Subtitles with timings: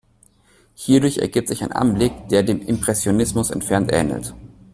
[0.73, 4.33] Hierdurch ergibt sich ein Anblick, der dem Impressionismus entfernt ähnelt.